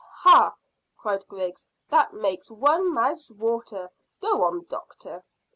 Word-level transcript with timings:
"Hah!" 0.13 0.55
cried 0.97 1.27
Griggs. 1.27 1.67
"This 1.91 2.07
makes 2.11 2.49
one's 2.49 2.89
mouth 2.89 3.29
water. 3.37 3.91
Go 4.19 4.43
on, 4.45 4.63
doctor." 4.65 5.23